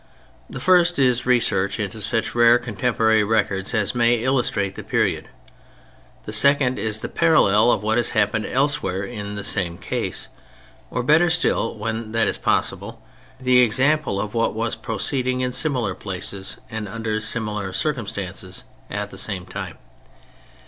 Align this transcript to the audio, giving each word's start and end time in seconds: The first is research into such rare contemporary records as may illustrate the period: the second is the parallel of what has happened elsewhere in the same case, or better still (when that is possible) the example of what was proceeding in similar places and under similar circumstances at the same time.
The 0.49 0.59
first 0.59 0.97
is 0.97 1.27
research 1.27 1.79
into 1.79 2.01
such 2.01 2.33
rare 2.33 2.57
contemporary 2.57 3.23
records 3.23 3.71
as 3.75 3.93
may 3.93 4.15
illustrate 4.15 4.73
the 4.73 4.81
period: 4.81 5.29
the 6.23 6.33
second 6.33 6.79
is 6.79 7.01
the 7.01 7.07
parallel 7.07 7.71
of 7.71 7.83
what 7.83 7.97
has 7.97 8.09
happened 8.17 8.47
elsewhere 8.47 9.03
in 9.03 9.35
the 9.35 9.43
same 9.43 9.77
case, 9.77 10.27
or 10.89 11.03
better 11.03 11.29
still 11.29 11.75
(when 11.77 12.13
that 12.13 12.27
is 12.27 12.39
possible) 12.39 12.99
the 13.39 13.59
example 13.59 14.19
of 14.19 14.33
what 14.33 14.55
was 14.55 14.73
proceeding 14.75 15.41
in 15.41 15.51
similar 15.51 15.93
places 15.93 16.57
and 16.71 16.87
under 16.89 17.21
similar 17.21 17.71
circumstances 17.71 18.63
at 18.89 19.11
the 19.11 19.19
same 19.19 19.45
time. 19.45 19.77